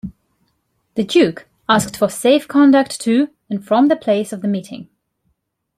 The 0.95 1.03
duke 1.03 1.47
asked 1.69 1.95
for 1.95 2.09
safe-conduct 2.09 2.99
to 3.01 3.29
and 3.51 3.63
from 3.63 3.87
the 3.87 3.95
place 3.95 4.33
of 4.33 4.43
meeting. 4.43 4.89